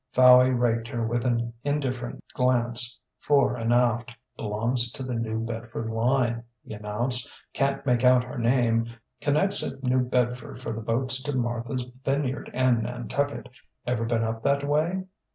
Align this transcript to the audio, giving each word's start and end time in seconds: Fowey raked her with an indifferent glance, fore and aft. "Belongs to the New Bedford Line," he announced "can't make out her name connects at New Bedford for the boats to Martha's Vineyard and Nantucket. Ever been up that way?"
Fowey 0.15 0.49
raked 0.49 0.87
her 0.87 1.05
with 1.05 1.27
an 1.27 1.53
indifferent 1.63 2.23
glance, 2.33 2.99
fore 3.19 3.55
and 3.55 3.71
aft. 3.71 4.09
"Belongs 4.35 4.91
to 4.93 5.03
the 5.03 5.13
New 5.13 5.45
Bedford 5.45 5.91
Line," 5.91 6.43
he 6.65 6.73
announced 6.73 7.31
"can't 7.53 7.85
make 7.85 8.03
out 8.03 8.23
her 8.23 8.39
name 8.39 8.87
connects 9.21 9.61
at 9.61 9.83
New 9.83 9.99
Bedford 9.99 10.59
for 10.59 10.71
the 10.73 10.81
boats 10.81 11.21
to 11.21 11.35
Martha's 11.37 11.85
Vineyard 12.03 12.49
and 12.55 12.81
Nantucket. 12.81 13.47
Ever 13.85 14.05
been 14.05 14.23
up 14.23 14.41
that 14.41 14.67
way?" 14.67 15.03